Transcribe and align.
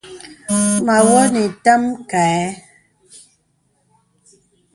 Mə 0.85 0.91
awɔ̄ 0.99 1.21
nə 1.33 1.39
ìtam 1.49 1.81
kaɛ̂. 2.09 2.47